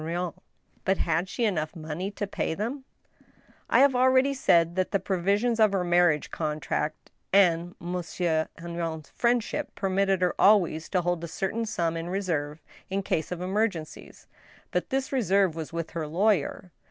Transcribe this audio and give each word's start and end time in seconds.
Henrion.,' 0.01 0.33
But 0.83 0.97
had 0.97 1.29
she 1.29 1.45
enough 1.45 1.75
money 1.75 2.09
to 2.09 2.25
pay 2.25 2.55
them? 2.55 2.85
I 3.69 3.81
have 3.81 3.95
already 3.95 4.33
said 4.33 4.75
that 4.75 4.89
the 4.89 4.99
provisions 4.99 5.59
of 5.59 5.73
her 5.73 5.83
marriage 5.83 6.31
contract 6.31 7.11
and 7.31 7.75
Monsieur 7.79 8.47
Henrion's 8.57 9.11
friendship 9.11 9.75
permitted 9.75 10.23
her 10.23 10.33
always 10.39 10.89
to 10.89 11.01
hold 11.01 11.23
a 11.23 11.27
certain 11.27 11.67
sum 11.67 11.95
in 11.95 12.09
reserve 12.09 12.63
in 12.89 13.03
case 13.03 13.31
of 13.31 13.41
emergencies; 13.41 14.25
but 14.71 14.89
this 14.89 15.11
reserve 15.11 15.53
was 15.55 15.71
with 15.71 15.91
her 15.91 16.07
lawyer. 16.07 16.71